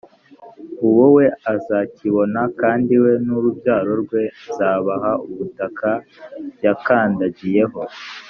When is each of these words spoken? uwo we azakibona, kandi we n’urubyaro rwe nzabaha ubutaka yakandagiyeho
uwo 0.87 1.05
we 1.15 1.25
azakibona, 1.53 2.41
kandi 2.61 2.93
we 3.03 3.11
n’urubyaro 3.25 3.91
rwe 4.03 4.21
nzabaha 4.49 5.11
ubutaka 5.29 5.89
yakandagiyeho 6.65 7.79